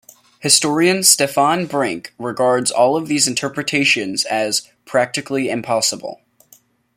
Historian 0.39 1.03
Stefan 1.03 1.67
Brink 1.67 2.11
regards 2.17 2.71
all 2.71 2.97
of 2.97 3.07
these 3.07 3.27
interpretations 3.27 4.25
as 4.25 4.67
"practically 4.83 5.47
impossible". 5.51 6.21